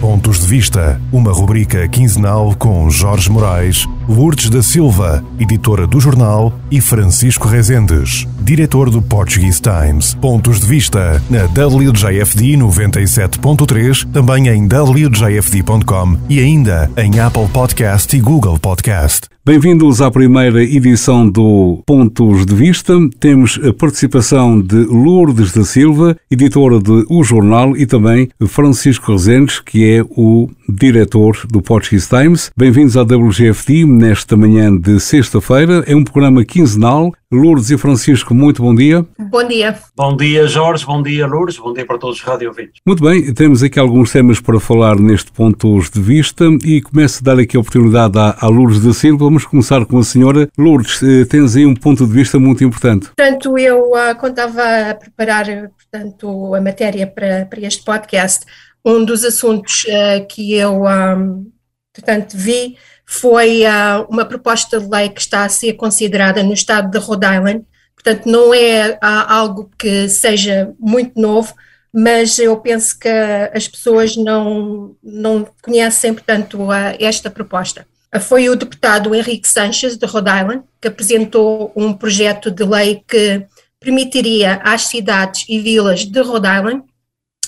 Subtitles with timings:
[0.00, 6.58] Pontos de Vista, uma rubrica quinzenal com Jorge Moraes, Lourdes da Silva, editora do jornal,
[6.70, 10.14] e Francisco Rezendes, diretor do Portuguese Times.
[10.14, 18.20] Pontos de Vista na WJFD 97.3, também em WJFD.com e ainda em Apple Podcast e
[18.20, 19.28] Google Podcast.
[19.48, 22.92] Bem-vindos à primeira edição do Pontos de Vista.
[23.18, 29.58] Temos a participação de Lourdes da Silva, editora de O Jornal, e também Francisco Rezendes,
[29.58, 32.50] que é o diretor do Portuguese Times.
[32.54, 35.82] Bem-vindos à WGFT nesta manhã de sexta-feira.
[35.86, 37.12] É um programa quinzenal.
[37.30, 39.04] Lourdes e Francisco, muito bom dia.
[39.18, 39.78] Bom dia.
[39.94, 40.86] Bom dia, Jorge.
[40.86, 41.58] Bom dia, Lourdes.
[41.58, 42.80] Bom dia para todos os rádio ouvintes.
[42.86, 47.34] Muito bem, temos aqui alguns temas para falar neste Pontos de Vista e começo a
[47.34, 49.24] dar aqui a oportunidade à, à Lourdes da Silva.
[49.24, 50.48] Vamos começar com a senhora.
[50.56, 53.08] Lourdes, eh, tens aí um ponto de vista muito importante.
[53.16, 58.46] Portanto, eu, uh, quando estava a preparar portanto, a matéria para, para este podcast,
[58.84, 61.50] um dos assuntos uh, que eu, um,
[61.92, 62.76] portanto, vi
[63.10, 67.24] foi uh, uma proposta de lei que está a ser considerada no estado de Rhode
[67.24, 67.64] Island.
[67.94, 71.54] Portanto, não é uh, algo que seja muito novo,
[71.90, 76.68] mas eu penso que as pessoas não, não conhecem, portanto,
[77.00, 77.86] esta proposta.
[78.20, 83.46] Foi o deputado Henrique Sanchez, de Rhode Island, que apresentou um projeto de lei que
[83.80, 86.82] permitiria às cidades e vilas de Rhode Island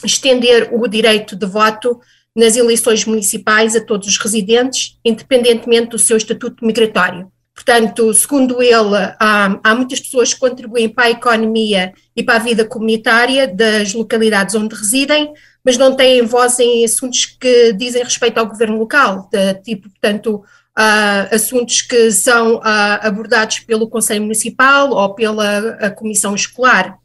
[0.03, 2.01] estender o direito de voto
[2.37, 7.31] nas eleições municipais a todos os residentes, independentemente do seu estatuto migratório.
[7.55, 12.43] Portanto, segundo ele, há, há, muitas pessoas que contribuem para a economia e para a
[12.43, 18.39] vida comunitária das localidades onde residem, mas não têm voz em assuntos que dizem respeito
[18.39, 22.63] ao governo local, de, tipo, portanto, uh, assuntos que são uh,
[23.03, 26.97] abordados pelo Conselho Municipal ou pela Comissão Escolar.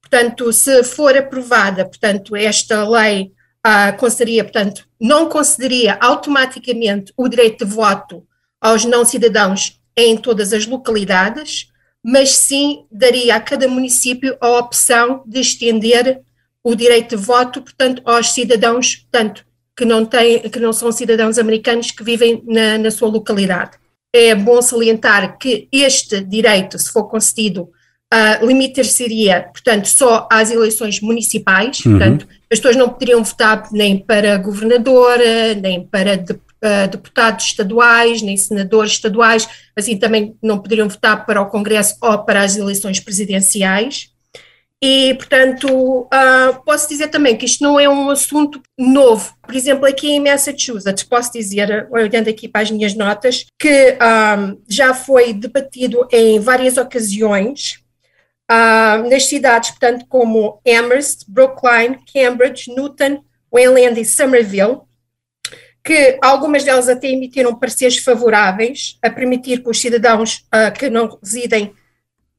[0.00, 3.32] Portanto, se for aprovada, portanto, esta lei
[3.66, 8.24] uh, concederia, portanto, não concederia automaticamente o direito de voto
[8.60, 11.68] aos não cidadãos em todas as localidades,
[12.02, 16.22] mas sim daria a cada município a opção de estender
[16.62, 19.44] o direito de voto, portanto, aos cidadãos, portanto,
[19.76, 23.78] que não têm, que não são cidadãos americanos que vivem na, na sua localidade.
[24.12, 27.70] É bom salientar que este direito, se for concedido
[28.12, 31.92] uh, limitaria, portanto, só às eleições municipais, uhum.
[31.92, 38.22] portanto, as pessoas não poderiam votar nem para governadora, nem para de, uh, deputados estaduais,
[38.22, 43.00] nem senadores estaduais, assim também não poderiam votar para o Congresso ou para as eleições
[43.00, 44.10] presidenciais.
[44.82, 45.66] E, portanto,
[46.02, 49.34] uh, posso dizer também que isto não é um assunto novo.
[49.42, 54.60] Por exemplo, aqui em Massachusetts, posso dizer, olhando aqui para as minhas notas, que um,
[54.68, 57.85] já foi debatido em várias ocasiões
[58.50, 64.80] uh, nas cidades, portanto, como Amherst, Brookline, Cambridge, Newton, Wayland e Somerville,
[65.86, 71.18] que algumas delas até emitiram pareceres favoráveis a permitir que os cidadãos uh, que não
[71.22, 71.72] residem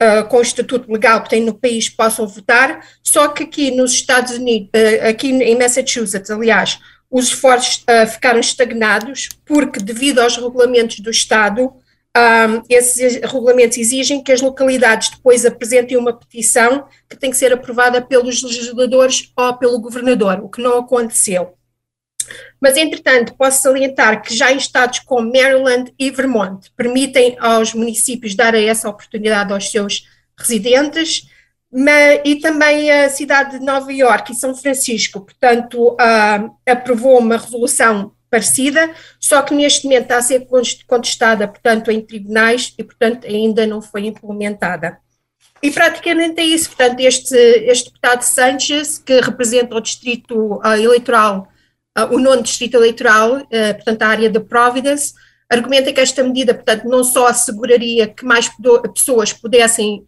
[0.02, 3.94] uh, com o estatuto legal que têm no país possam votar, só que aqui nos
[3.94, 6.78] Estados Unidos, uh, aqui em Massachusetts, aliás,
[7.10, 11.74] os esforços ficaram estagnados porque, devido aos regulamentos do Estado,
[12.18, 17.54] um, esses regulamentos exigem que as localidades depois apresentem uma petição que tem que ser
[17.54, 21.54] aprovada pelos legisladores ou pelo governador, o que não aconteceu.
[22.60, 28.36] Mas, entretanto, posso salientar que já em estados como Maryland e Vermont permitem aos municípios
[28.36, 30.08] dar essa oportunidade aos seus
[30.38, 31.28] residentes,
[31.72, 37.38] mas, e também a cidade de Nova Iorque e São Francisco, portanto, uh, aprovou uma
[37.38, 40.48] resolução parecida, só que neste momento está a ser
[40.86, 44.98] contestada, portanto, em tribunais e, portanto, ainda não foi implementada.
[45.62, 51.48] E praticamente é isso, portanto, este, este deputado Sanchez, que representa o distrito uh, eleitoral,
[51.98, 55.14] uh, o nono distrito eleitoral, uh, portanto, a área de Providence,
[55.50, 58.50] argumenta que esta medida, portanto, não só asseguraria que mais
[58.94, 60.06] pessoas pudessem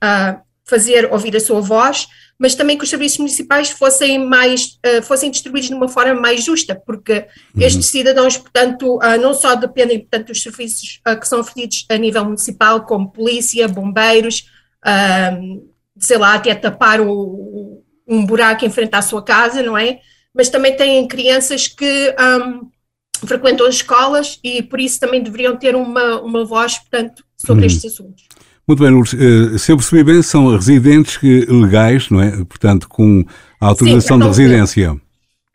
[0.69, 2.07] fazer ouvir a sua voz,
[2.37, 6.43] mas também que os serviços municipais fossem mais uh, fossem distribuídos de uma forma mais
[6.43, 7.61] justa, porque uhum.
[7.61, 11.97] estes cidadãos, portanto, uh, não só dependem portanto, dos serviços uh, que são oferecidos a
[11.97, 14.45] nível municipal, como polícia, bombeiros,
[15.99, 19.99] sei lá, até tapar o, um buraco em frente à sua casa, não é?
[20.33, 22.69] Mas também têm crianças que um,
[23.27, 27.67] frequentam as escolas e por isso também deveriam ter uma, uma voz, portanto, sobre uhum.
[27.67, 28.23] estes assuntos.
[28.69, 29.15] Muito bem, Lourdes.
[29.15, 32.29] Eh, se eu percebi bem, são residentes legais, não é?
[32.45, 33.25] Portanto, com
[33.59, 35.01] a autorização Sim, de residência.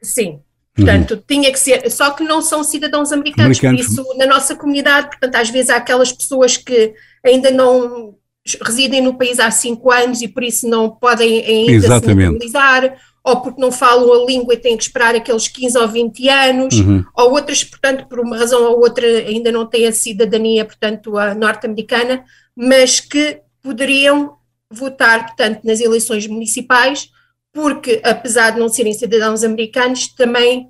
[0.02, 0.40] Sim.
[0.75, 1.22] Portanto, uhum.
[1.28, 5.11] tinha que ser, só que não são cidadãos americanos, americanos, por isso na nossa comunidade,
[5.11, 6.93] portanto, às vezes há aquelas pessoas que
[7.25, 8.16] ainda não
[8.61, 12.26] residem no país há cinco anos e por isso não podem ainda Exatamente.
[12.26, 15.88] se mobilizar, ou porque não falam a língua e têm que esperar aqueles 15 ou
[15.88, 17.05] 20 anos, uhum.
[17.17, 21.35] ou outras, portanto, por uma razão ou outra ainda não têm a cidadania, portanto, a
[21.35, 22.23] norte-americana,
[22.55, 24.37] mas que poderiam
[24.71, 27.09] votar, portanto, nas eleições municipais,
[27.50, 30.69] porque, apesar de não serem cidadãos americanos, também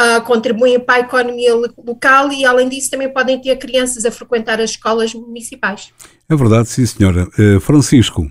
[0.00, 4.60] uh, contribuem para a economia local e, além disso, também podem ter crianças a frequentar
[4.60, 5.92] as escolas municipais.
[6.28, 7.26] É verdade, sim, senhora.
[7.38, 8.30] Uh, Francisco,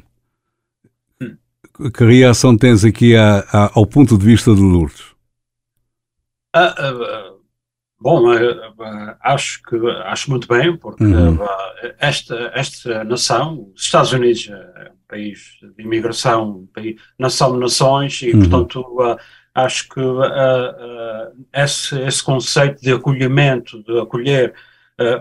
[1.93, 5.03] que reação tens aqui a, a, ao ponto de vista de Lourdes?
[6.53, 7.33] Ah, ah,
[7.99, 9.75] bom, ah, acho que
[10.05, 11.37] acho muito bem, porque uhum.
[11.99, 17.59] esta, esta nação, os Estados Unidos é um país de imigração, um país, nação de
[17.59, 18.39] nações, e uhum.
[18.39, 19.17] portanto
[19.53, 20.01] acho que
[21.53, 24.53] esse, esse conceito de acolhimento, de acolher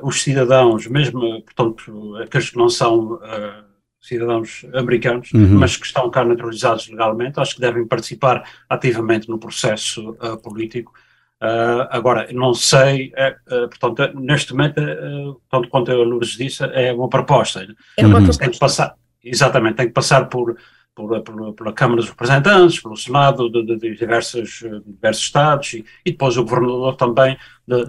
[0.02, 3.18] os cidadãos, mesmo, portanto, aqueles que não são
[4.04, 5.58] cidadãos americanos, uhum.
[5.58, 10.92] mas que estão cá naturalizados legalmente, acho que devem participar ativamente no processo uh, político.
[11.42, 14.80] Uh, agora, não sei, uh, portanto, neste momento,
[15.50, 17.66] tanto quanto a Lourdes disse, é uma proposta.
[17.96, 18.24] É uma uhum.
[18.24, 18.44] proposta.
[18.44, 20.54] Tem que passar, exatamente, tem que passar por,
[20.94, 25.84] por, por, pela Câmara dos Representantes, pelo Senado de, de, de diversos, diversos Estados e,
[26.04, 27.84] e, depois o Governador também de,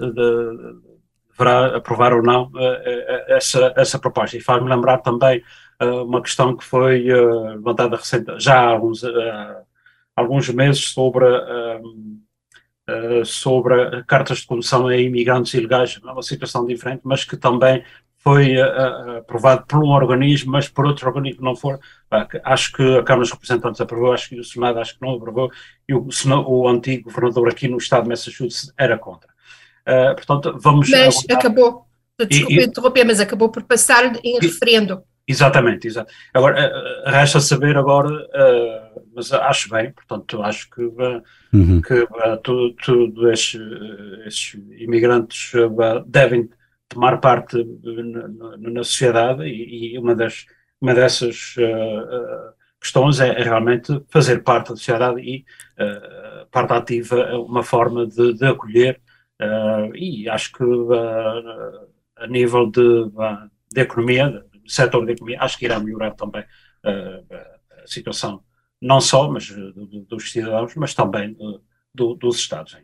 [1.37, 2.49] deverá aprovar ou não
[3.27, 4.37] essa, essa proposta.
[4.37, 5.43] E faz-me lembrar também uh,
[5.81, 9.57] uma questão que foi uh, levantada recente, já há alguns, uh,
[10.15, 11.25] alguns meses sobre,
[13.25, 17.83] sobre cartas de condução a imigrantes ilegais, é uma situação diferente, mas que também
[18.17, 18.55] foi
[19.19, 21.79] aprovado por um organismo, mas por outro organismo não for.
[22.43, 25.51] acho que a Câmara dos Representantes aprovou, acho que o Senado acho que não aprovou,
[25.87, 26.07] e o,
[26.47, 29.29] o antigo governador aqui no estado de Massachusetts era contra.
[30.15, 30.89] Portanto, vamos.
[30.89, 31.85] Mas acabou,
[32.27, 35.03] desculpe interromper, mas acabou por passar em referendo.
[35.27, 36.13] Exatamente, exato.
[36.33, 41.81] Agora, uh, resta saber agora, uh, mas acho bem, portanto, acho que, uh, uhum.
[41.81, 43.59] que uh, todos tu, estes,
[44.27, 45.51] estes, imigrantes
[46.05, 46.47] devem
[46.87, 50.45] tomar parte na, na sociedade e, e, uma, das,
[50.79, 51.55] uma dessas
[52.79, 55.43] questões é, é, realmente fazer parte da sociedade e
[56.51, 59.01] parte ativa é uma forma de, de acolher
[59.95, 60.63] e acho que
[62.17, 63.11] a nível de,
[63.73, 67.35] de economia, setor da economia, acho que irá melhorar também uh,
[67.83, 68.41] a situação,
[68.81, 71.35] não só mas, do, dos cidadãos, mas também
[71.93, 72.77] do, dos Estados.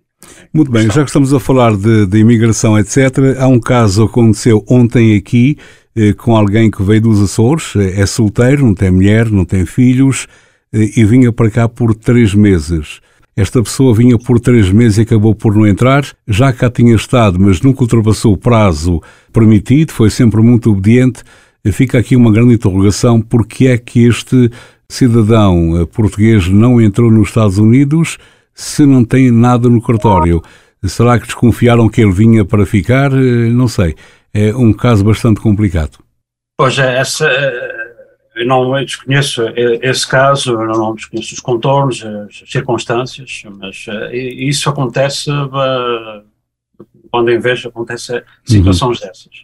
[0.53, 4.11] Muito bem, já que estamos a falar de, de, imigração, etc., há um caso que
[4.11, 5.57] aconteceu ontem aqui
[5.95, 10.27] eh, com alguém que veio dos Açores, é solteiro, não tem mulher, não tem filhos
[10.73, 12.99] eh, e vinha para cá por três meses.
[13.35, 17.39] Esta pessoa vinha por três meses e acabou por não entrar, já cá tinha estado,
[17.39, 19.01] mas nunca ultrapassou o prazo
[19.31, 21.23] permitido, foi sempre muito obediente
[21.69, 24.49] fica aqui uma grande interrogação: porque é que este
[24.89, 28.17] cidadão eh, português não entrou nos Estados Unidos
[28.53, 30.41] se não tem nada no cartório?
[30.83, 33.11] Será que desconfiaram que ele vinha para ficar?
[33.13, 33.95] Eh, não sei.
[34.33, 35.99] É um caso bastante complicado.
[36.57, 37.81] Pois é, essa, eh,
[38.37, 45.29] eu não desconheço esse caso, eu não desconheço os contornos, as circunstâncias, mas isso acontece
[47.11, 49.07] quando em vez acontece situações uhum.
[49.07, 49.41] dessas.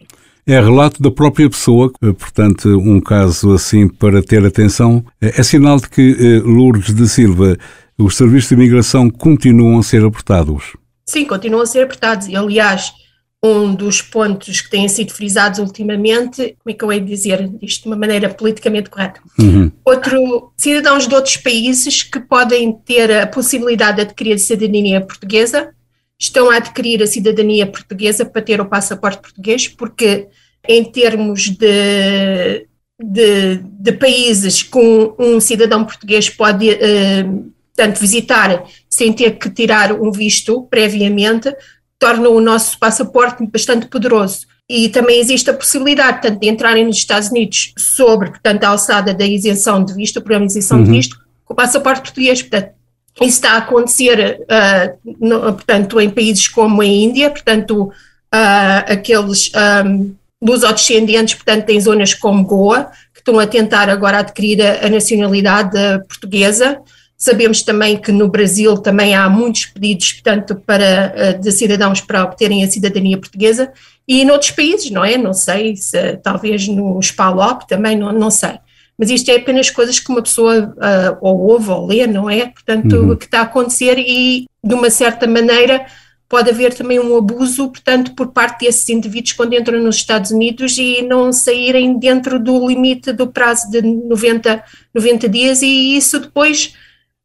[0.48, 5.04] É relato da própria pessoa, eh, portanto, um caso assim para ter atenção.
[5.20, 7.58] É, é sinal de que eh, Lourdes de Silva,
[7.98, 10.74] os serviços de imigração continuam a ser apertados.
[11.04, 12.28] Sim, continuam a ser apertados.
[12.28, 12.94] E, aliás,
[13.44, 17.50] um dos pontos que têm sido frisados ultimamente, como é que eu hei de dizer
[17.60, 19.20] isto de uma maneira politicamente correta?
[19.38, 19.70] Uhum.
[19.84, 25.74] Outro, cidadãos de outros países que podem ter a possibilidade de adquirir a cidadania portuguesa,
[26.18, 30.26] estão a adquirir a cidadania portuguesa para ter o passaporte português, porque
[30.66, 32.66] em termos de,
[33.00, 39.92] de, de países com um cidadão português pode uh, tanto visitar sem ter que tirar
[39.92, 41.54] um visto previamente,
[41.98, 44.46] torna o nosso passaporte bastante poderoso.
[44.68, 49.14] E também existe a possibilidade, tanto de entrarem nos Estados Unidos sobre, portanto, a alçada
[49.14, 50.84] da isenção de visto, o programa de isenção uhum.
[50.84, 52.42] de visto, com o passaporte português.
[52.42, 52.72] Portanto,
[53.20, 59.50] isso está a acontecer, uh, no, portanto, em países como a Índia, portanto, uh, aqueles
[59.86, 64.88] um, lusodescendentes, portanto, em zonas como Goa, que estão a tentar agora adquirir a, a
[64.88, 65.78] nacionalidade
[66.08, 66.80] portuguesa.
[67.16, 72.62] Sabemos também que no Brasil também há muitos pedidos, portanto, para, de cidadãos para obterem
[72.62, 73.72] a cidadania portuguesa
[74.06, 75.18] e noutros países, não é?
[75.18, 78.58] Não sei, se, talvez no SPALOP também, não, não sei
[78.98, 82.46] mas isto é apenas coisas que uma pessoa uh, ou ouve ou lê, não é?
[82.46, 83.16] Portanto, uhum.
[83.16, 85.86] que está a acontecer e, de uma certa maneira,
[86.28, 90.76] pode haver também um abuso, portanto, por parte desses indivíduos quando entram nos Estados Unidos
[90.76, 94.62] e não saírem dentro do limite do prazo de 90,
[94.94, 96.74] 90 dias e isso depois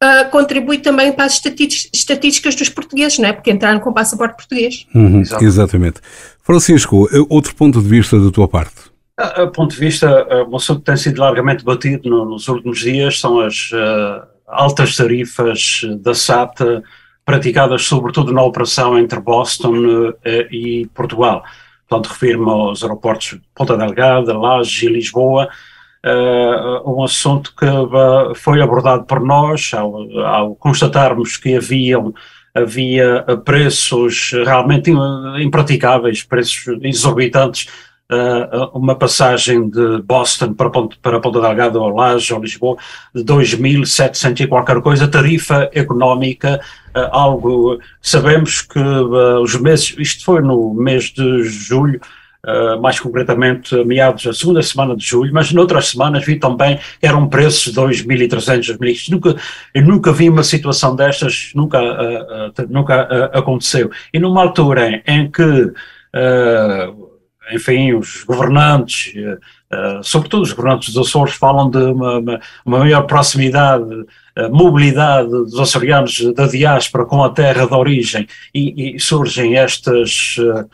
[0.01, 1.41] uh, contribui também para as
[1.93, 3.33] estatísticas dos portugueses, não é?
[3.33, 4.85] Porque entraram com passaporte português.
[4.95, 5.99] Uhum, exatamente.
[6.41, 8.93] Francisco, outro ponto de vista da tua parte.
[9.17, 12.79] A, a ponto de vista, um assunto que tem sido largamente batido no, nos últimos
[12.79, 16.59] dias são as uh, altas tarifas da SAT
[17.25, 19.73] praticadas sobretudo na operação entre Boston
[20.09, 20.15] uh,
[20.51, 21.43] e Portugal.
[21.87, 25.47] Portanto, refiro-me aos aeroportos Ponta Delgada, Lages e Lisboa,
[26.05, 32.13] uh, um assunto que uh, foi abordado por nós ao, ao constatarmos que haviam
[32.55, 34.91] havia preços realmente
[35.39, 37.67] impraticáveis, preços exorbitantes
[38.11, 42.77] uh, uma passagem de Boston para, Ponte, para Ponta Delgada ou Laje ou Lisboa
[43.13, 46.59] de 2.700 e qualquer coisa, tarifa económica,
[46.95, 51.99] uh, algo, sabemos que uh, os meses, isto foi no mês de julho,
[52.45, 57.07] Uh, mais concretamente meados da segunda semana de julho, mas noutras semanas vi também que
[57.07, 59.11] eram preços de 2.300, 2.000.
[59.11, 59.35] Nunca,
[59.73, 63.89] eu nunca vi uma situação destas, nunca, uh, uh, nunca aconteceu.
[64.13, 65.71] E numa altura em, em que
[67.53, 73.03] enfim, os governantes, uh, sobretudo os governantes dos Açores, falam de uma, uma, uma maior
[73.03, 79.57] proximidade, uh, mobilidade dos açorianos da diáspora com a terra de origem e, e surgem
[79.57, 80.37] estas.
[80.37, 80.67] Uh,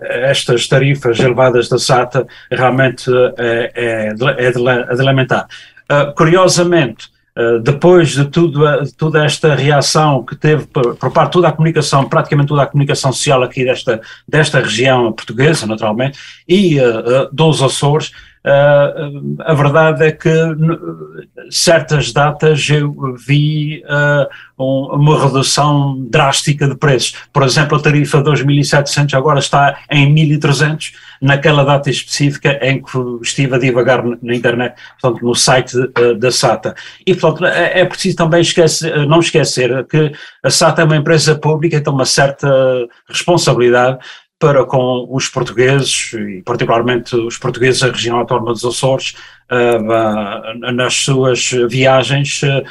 [0.00, 5.46] estas tarifas elevadas da SATA realmente é, é, é de, é de lamentar.
[6.16, 7.17] curiosamente, eh,
[7.62, 11.52] depois de, tudo, de toda esta reação que teve por, por, parte de toda a
[11.52, 16.18] comunicação, praticamente toda a comunicação social aqui desta, desta região portuguesa, naturalmente,
[16.48, 18.10] e uh, dos Açores,
[18.44, 20.30] a verdade é que
[21.50, 23.82] certas datas eu vi
[24.58, 27.14] um, uma redução drástica de preços.
[27.32, 33.56] Por exemplo, a tarifa 2.700 agora está em 1.300, naquela data específica em que estive
[33.56, 35.76] a divagar na internet, portanto, no site
[36.18, 36.74] da SATA.
[37.06, 41.34] E, portanto, é, é preciso também esquecer, não esquecer que a SATA é uma empresa
[41.34, 42.48] pública tem uma certa
[43.08, 43.98] responsabilidade
[44.38, 49.14] para com os portugueses, e particularmente os portugueses da região autónoma dos Açores,
[49.50, 52.62] uh, nas suas viagens uh,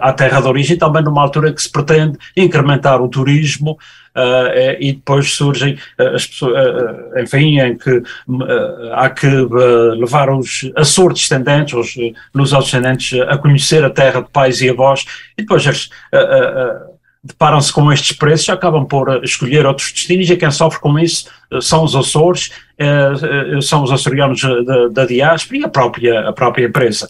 [0.00, 3.76] à terra de origem, também numa altura que se pretende incrementar o turismo,
[4.16, 8.02] Uh, e depois surgem uh, as pessoas, uh, enfim, em que
[8.94, 11.94] há que levar os Açores descendentes, os
[12.34, 15.04] luso-descendentes, a conhecer a terra de pais e avós,
[15.36, 15.90] e depois as
[17.26, 21.60] deparam-se com estes preços, acabam por escolher outros destinos e quem sofre com isso eh,
[21.60, 23.12] são os Açores, eh,
[23.56, 27.08] eh, são os açorianos da, da diáspora e a própria, a própria empresa.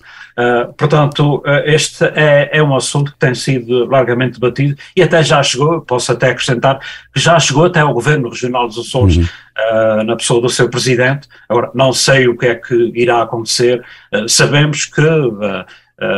[0.77, 5.81] portanto, este é, é um assunto que tem sido largamente debatido e até já chegou,
[5.81, 6.79] posso até acrescentar,
[7.13, 10.05] que já chegou até ao Governo Regional dos Açores, uhum.
[10.05, 11.27] na pessoa do seu Presidente.
[11.49, 13.83] Agora, não sei o que é que irá acontecer,
[14.29, 15.65] sabemos que eh,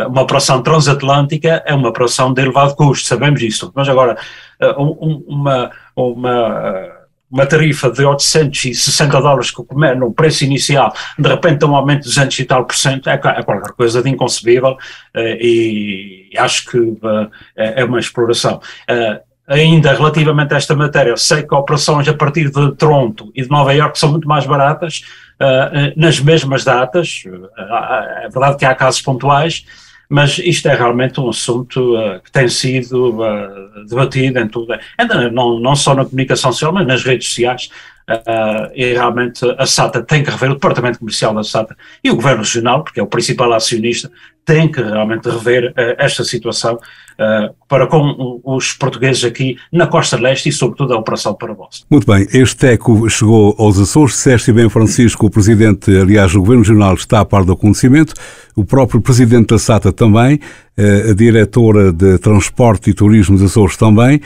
[0.08, 4.18] uma operação transatlântica é uma operação de elevado custo, sabemos isso, mas agora
[4.60, 6.90] eh, uma, uma,
[7.30, 9.62] uma tarifa de 860 dólares que
[9.96, 13.18] no preço inicial, de repente um aumento de 200 e tal por cento, é, é
[13.18, 14.76] qualquer coisa de inconcebível
[15.14, 16.78] eh, e acho que
[17.56, 18.60] é, é uma exploração.
[19.46, 23.72] Ainda relativamente a esta matéria, sei que operações a partir de Toronto e de Nova
[23.72, 25.02] Iorque são muito mais baratas,
[25.96, 27.22] nas mesmas datas.
[27.26, 27.48] Uh,
[28.22, 29.64] é verdade que há casos pontuais,
[30.08, 33.18] mas isto é realmente um assunto uh, que tem sido
[33.88, 34.74] debatido em tudo,
[35.32, 37.70] não, não só na comunicação social, mas nas redes sociais.
[38.74, 42.42] e realmente a SATA tem que rever, o Departamento Comercial da SATA e o Governo
[42.42, 44.10] Regional, porque é o principal acionista,
[44.48, 50.48] tem que realmente rever esta situação uh, para com os portugueses aqui na Costa Leste
[50.48, 51.84] e, sobretudo, a Operação Parabólica.
[51.90, 56.62] Muito bem, este eco chegou aos Açores, disseste bem, Francisco, o Presidente, aliás, o Governo
[56.62, 58.14] Regional está a par do acontecimento,
[58.56, 60.40] o próprio Presidente da SATA também,
[60.78, 64.20] eh, a Diretora de Transporte e Turismo dos Açores também.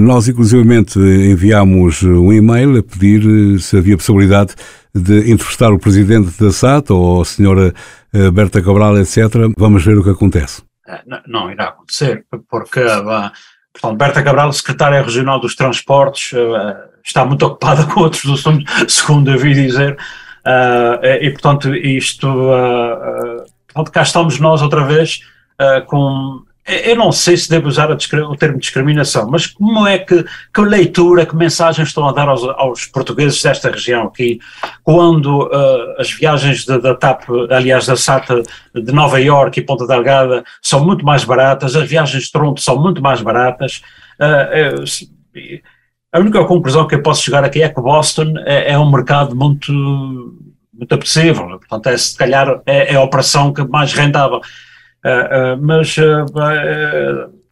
[0.00, 4.54] Nós, inclusivamente, enviámos um e-mail a pedir se havia possibilidade
[4.94, 7.74] de entrevistar o Presidente da SATA ou a Senhora
[8.32, 9.18] Berta Cabral, etc.
[9.58, 10.62] Vamos ver o que acontece.
[10.86, 12.80] Eh, não, não irá acontecer, porque
[13.72, 16.32] portanto, Berta Cabral, secretária regional dos transportes,
[17.04, 19.96] está muito ocupada com outros assuntos, segundo eu vi dizer,
[21.20, 22.28] e portanto isto,
[23.66, 25.20] portanto, cá estamos nós outra vez
[25.88, 30.60] com eu não sei se devo usar o termo discriminação, mas como é que, que
[30.62, 34.38] leitura, que mensagens estão a dar aos, aos portugueses desta região aqui,
[34.82, 38.42] quando uh, as viagens da TAP, aliás da SATA
[38.74, 42.80] de Nova Iorque e Ponta Delgada são muito mais baratas, as viagens de Toronto são
[42.80, 43.82] muito mais baratas,
[44.18, 44.84] uh,
[46.14, 49.34] a única conclusão que eu posso chegar aqui é que Boston é, é um mercado
[49.36, 49.72] muito,
[50.72, 54.40] muito apetecível, portanto é se calhar é, é a operação que mais rentável.
[55.60, 55.96] Mas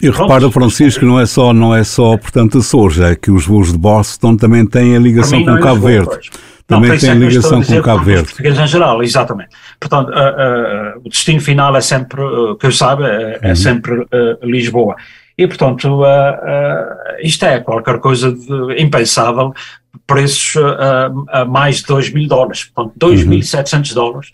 [0.02, 3.70] e repara, Francisco, não é só, não é só portanto, Açores, é que os voos
[3.70, 6.06] de Boston também têm a ligação com Cabo Verde.
[6.06, 6.30] Pois.
[6.66, 8.22] Também não, tem é ligação com Cabo Verde.
[8.22, 9.50] Os portugueses em geral, exatamente.
[9.78, 13.56] Portanto, uh, uh, o destino final é sempre, uh, que eu saiba, é, é uhum.
[13.56, 14.06] sempre
[14.42, 14.96] Lisboa.
[15.36, 16.02] E, portanto,
[17.22, 19.54] isto é qualquer coisa de impensável,
[20.06, 20.62] preços
[21.28, 23.94] a mais de 2 mil dólares, portanto, 2.700 uhum.
[23.94, 24.30] dólares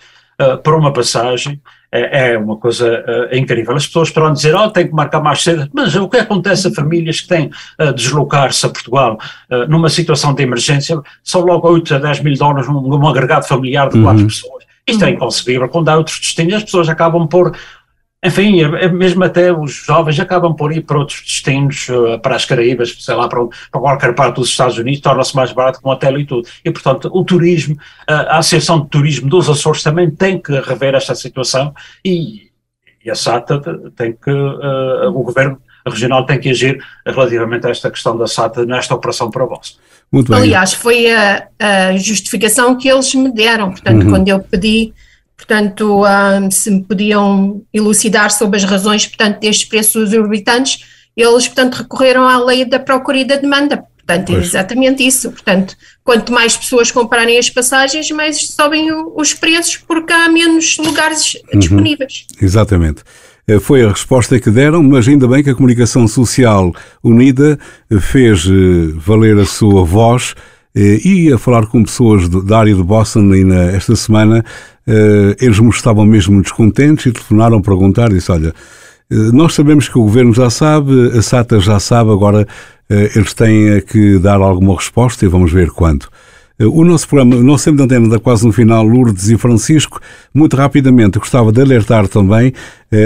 [0.64, 1.60] por uma passagem,
[1.90, 3.74] é, é uma coisa uh, incrível.
[3.74, 6.70] As pessoas poderão dizer, oh, tem que marcar mais cedo, mas o que acontece a
[6.72, 9.18] famílias que têm a uh, deslocar-se a Portugal
[9.50, 13.46] uh, numa situação de emergência, são logo 8 a 10 mil dólares num, num agregado
[13.46, 14.28] familiar de quatro uhum.
[14.28, 14.68] pessoas.
[14.88, 15.68] Isto é inconcebível.
[15.68, 17.54] Quando há outros destinos, as pessoas acabam por
[18.24, 22.34] enfim, é, é mesmo até os jovens acabam por ir para outros destinos, uh, para
[22.34, 25.90] as Caraíbas, sei lá, para, para qualquer parte dos Estados Unidos, torna-se mais barato com
[25.90, 26.48] hotel e tudo.
[26.64, 30.94] E, portanto, o turismo, uh, a Associação de Turismo dos Açores também tem que rever
[30.94, 31.72] esta situação
[32.04, 32.50] e,
[33.04, 33.60] e a SATA
[33.96, 38.66] tem que, uh, o Governo Regional tem que agir relativamente a esta questão da SATA
[38.66, 39.78] nesta operação para vós.
[40.10, 40.40] Muito bem.
[40.40, 44.10] Aliás, foi a, a, justificação que eles me deram, portanto, uhum.
[44.10, 44.92] quando eu pedi
[45.38, 50.84] portanto, um, se me podiam elucidar sobre as razões, portanto, destes preços exorbitantes,
[51.16, 53.84] eles, portanto, recorreram à lei da procura e da demanda.
[53.96, 55.30] Portanto, é exatamente isso.
[55.30, 60.76] Portanto, quanto mais pessoas comprarem as passagens, mais sobem o, os preços, porque há menos
[60.78, 61.58] lugares uhum.
[61.58, 62.26] disponíveis.
[62.40, 63.02] Exatamente.
[63.46, 67.58] Eh, foi a resposta que deram, mas ainda bem que a Comunicação Social Unida
[68.00, 70.34] fez eh, valer a sua voz
[70.74, 74.44] e a falar com pessoas da área de Boston ainda esta semana
[74.88, 78.54] eh, eles estavam mesmo descontentes e telefonaram para perguntar, disse, olha,
[79.10, 82.48] eh, nós sabemos que o Governo já sabe, a SATA já sabe, agora
[82.88, 86.06] eh, eles têm que dar alguma resposta e vamos ver quando.
[86.60, 90.00] O nosso programa, o nosso tempo de antena está quase no final, Lourdes e Francisco.
[90.34, 92.52] Muito rapidamente, gostava de alertar também,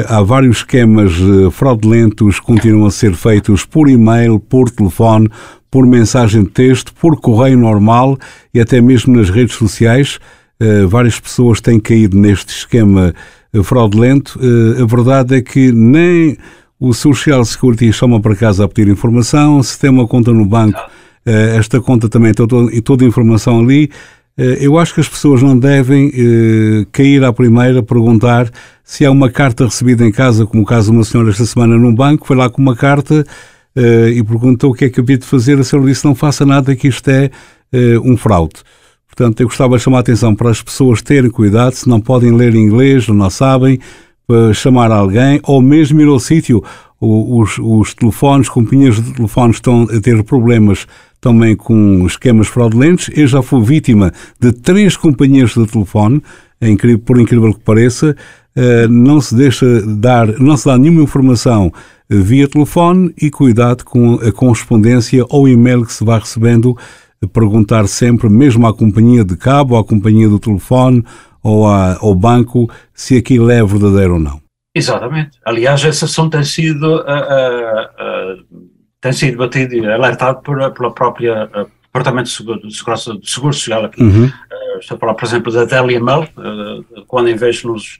[0.09, 1.13] há vários esquemas
[1.53, 5.29] fraudulentos que continuam a ser feitos por e-mail, por telefone,
[5.71, 8.19] por mensagem de texto, por correio normal
[8.55, 10.19] e até mesmo nas redes sociais.
[10.61, 13.13] Eh, várias pessoas têm caído neste esquema
[13.53, 14.39] eh, fraudulento.
[14.41, 16.37] Eh, a verdade é que nem
[16.79, 20.79] o Social Security chama para casa a pedir informação, se tem uma conta no banco,
[21.25, 23.91] esta conta também tem toda, toda a informação ali.
[24.37, 26.11] Eu acho que as pessoas não devem
[26.91, 28.51] cair à primeira perguntar
[28.83, 31.77] se há uma carta recebida em casa, como o caso de uma senhora esta semana
[31.77, 33.25] num banco, foi lá com uma carta
[33.77, 35.59] e perguntou o que é que havia de fazer.
[35.61, 37.31] A senhora disse: Não faça nada, que isto é
[38.03, 38.63] um fraude.
[39.15, 42.35] Portanto, eu gostava de chamar a atenção para as pessoas terem cuidado, se não podem
[42.35, 43.79] ler inglês não sabem,
[44.27, 46.65] para chamar alguém, ou mesmo ir ao sítio.
[46.99, 50.87] Os, os telefones, companhias de telefones estão a ter problemas
[51.23, 53.09] também com esquemas fraudulentos.
[53.15, 56.21] Eu já fui vítima de três companhias de telefone,
[56.61, 58.15] é por incrível que pareça,
[58.55, 61.73] eh, não se deixa dar, não se dá nenhuma informação
[62.11, 66.77] via telefone e cuidado com a correspondência ou e-mail que se vai recebendo
[67.33, 71.05] perguntar sempre, mesmo à companhia de cabo, à companhia do telefone
[71.43, 74.43] ou ao banco, se aquilo é verdadeiro ou não.
[74.75, 75.39] Exatamente.
[75.45, 78.52] Aliás, esse assunto tem sido, uh, uh, uh,
[79.03, 81.51] tem sido batido e alertado por, pela própria
[81.93, 84.03] Departamento de Seguro, de Segurança, de Seguro Social aqui.
[84.03, 84.33] Uhum.
[84.81, 86.27] estou a falar, por exemplo, da Daily Mail,
[87.07, 87.99] quando em vez nos,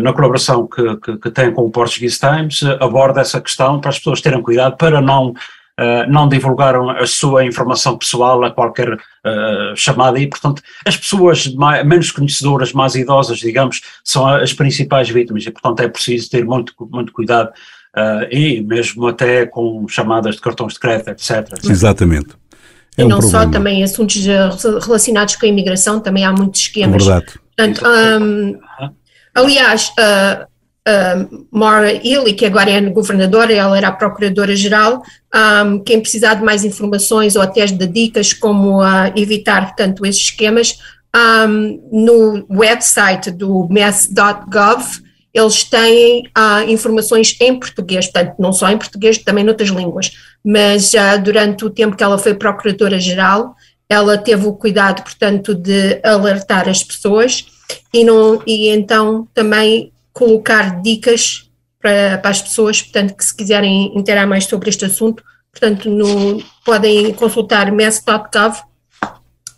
[0.00, 3.98] na colaboração que, que, que, tem com o Portuguese Times, aborda essa questão para as
[3.98, 5.34] pessoas terem cuidado para não
[5.78, 11.52] Uh, não divulgaram a sua informação pessoal a qualquer uh, chamada e, portanto, as pessoas
[11.54, 16.46] mais, menos conhecedoras, mais idosas, digamos, são as principais vítimas e, portanto, é preciso ter
[16.46, 17.50] muito, muito cuidado
[17.96, 21.48] uh, e mesmo até com chamadas de cartões de crédito, etc.
[21.68, 22.34] Exatamente.
[22.96, 23.44] É e um não problema.
[23.44, 24.24] só também assuntos
[24.84, 27.04] relacionados com a imigração, também há muitos esquemas.
[27.04, 27.34] Verdade.
[27.56, 28.58] Portanto, um,
[29.34, 30.44] aliás, uh,
[30.86, 35.02] uh, Maura Ely, que agora é governadora, ela era a procuradora-geral,
[35.64, 40.22] um, quem precisar de mais informações ou até de dicas como uh, evitar, portanto, esses
[40.22, 40.78] esquemas,
[41.14, 45.05] um, no website do mess.gov
[45.36, 50.94] eles têm uh, informações em português, portanto, não só em português, também noutras línguas, mas
[50.94, 53.54] uh, durante o tempo que ela foi procuradora-geral,
[53.86, 57.44] ela teve o cuidado, portanto, de alertar as pessoas
[57.92, 61.50] e, não, e então também colocar dicas
[61.82, 65.22] para, para as pessoas, portanto, que se quiserem interar mais sobre este assunto,
[65.52, 68.62] portanto, no, podem consultar mess.gov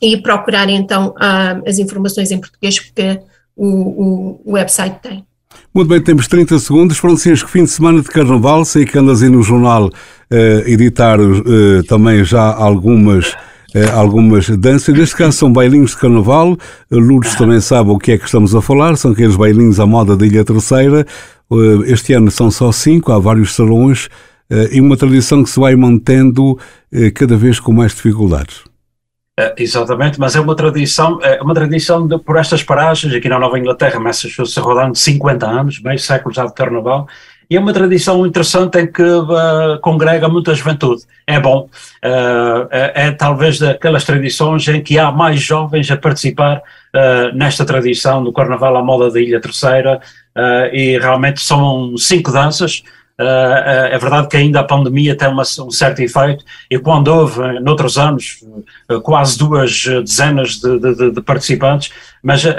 [0.02, 3.20] e procurar então uh, as informações em português que
[3.56, 5.24] o, o, o, website tem.
[5.74, 6.98] Muito bem, temos 30 segundos.
[6.98, 11.82] Francisco, fim de semana de carnaval, sei que andas aí no jornal uh, editar uh,
[11.86, 14.96] também já algumas uh, algumas danças.
[14.96, 16.56] Neste caso são bailinhos de carnaval.
[16.90, 18.96] Lourdes também sabe o que é que estamos a falar.
[18.96, 21.06] São aqueles bailinhos à moda da Ilha Terceira.
[21.86, 24.08] este ano são só cinco, há vários salões.
[24.72, 26.58] e uma tradição que se vai mantendo
[27.14, 28.64] cada vez com mais dificuldades.
[29.38, 33.38] Uh, exatamente, mas é uma tradição, é uma tradição de, por estas paragens, aqui na
[33.38, 37.06] Nova Inglaterra, Massachusetts, rodando 50 anos, meio século já de carnaval,
[37.48, 41.02] e é uma tradição interessante em que uh, congrega muita juventude.
[41.24, 41.70] É bom,
[42.04, 46.60] uh, é, é, talvez daquelas tradições em que há mais jovens a participar
[47.34, 50.00] nesta tradição do Carnaval à moda da Ilha Terceira,
[50.72, 52.82] e realmente são cinco danças,
[53.20, 57.58] Uh, é verdade que ainda a pandemia tem uma, um certo efeito e quando houve,
[57.60, 58.44] noutros anos,
[58.88, 61.90] uh, quase duas dezenas de, de, de participantes,
[62.22, 62.50] mas é,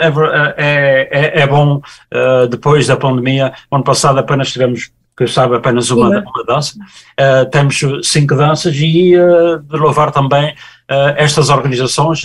[0.57, 5.57] é, é, é bom, uh, depois da pandemia, ano passado apenas tivemos que eu saiba
[5.57, 6.45] apenas uma, uma.
[6.47, 6.73] dança,
[7.51, 10.55] temos cinco danças e de louvar também
[11.17, 12.21] estas organizações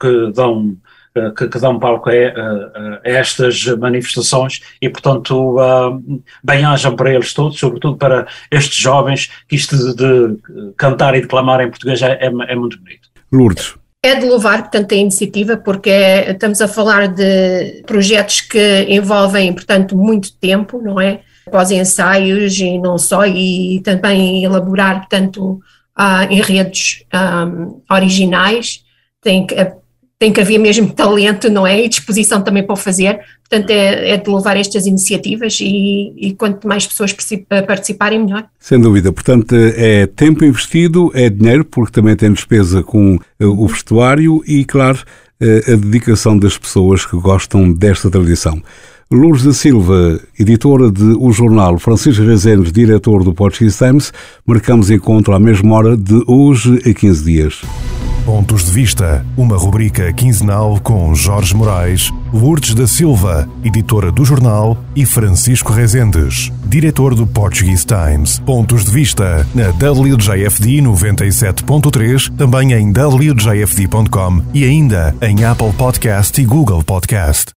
[0.00, 0.88] que dão eh,
[1.36, 7.32] que, que dão palco a, a, a, estas manifestações e, portanto, uh, bem-ajam para eles
[7.32, 12.12] todos, sobretudo para estes jovens, que isto de, de cantar e declamar em português é,
[12.20, 13.08] é, é, muito bonito.
[13.32, 13.74] Lourdes.
[14.02, 19.96] É de louvar, portanto, a iniciativa, porque estamos a falar de projetos que envolvem, portanto,
[19.96, 21.20] muito tempo, não é?
[21.46, 25.60] Após ensaios e não só, e também elaborar, portanto,
[25.98, 28.84] uh, enredos um, originais.
[29.20, 29.54] Tem que,
[30.18, 31.84] tem que haver mesmo talento, não é?
[31.84, 33.20] E disposição também para o fazer.
[33.48, 37.14] Portanto, é, é de louvar estas iniciativas e, e, quanto mais pessoas
[37.66, 38.44] participarem, melhor.
[38.58, 39.12] Sem dúvida.
[39.12, 44.64] Portanto, é tempo investido, é dinheiro, porque também tem despesa com eh, o vestuário e,
[44.64, 44.98] claro,
[45.40, 48.60] eh, a dedicação das pessoas que gostam desta tradição.
[49.10, 54.12] Lourdes da Silva, editora de O Jornal, Francisco Rezendes, diretor do Portuguese Times,
[54.44, 57.62] marcamos encontro à mesma hora de hoje a 15 dias.
[58.28, 64.76] Pontos de Vista, uma rubrica quinzenal com Jorge Moraes, Lourdes da Silva, editora do jornal,
[64.94, 68.38] e Francisco Rezendes, diretor do Portuguese Times.
[68.40, 76.44] Pontos de Vista na WJFD 97.3, também em WJFD.com e ainda em Apple Podcast e
[76.44, 77.54] Google Podcast.